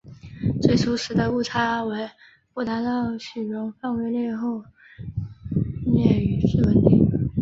[0.63, 2.09] 最初时的误差为
[2.55, 4.63] 不达到许容范围内后
[4.97, 7.29] 趋于稳定。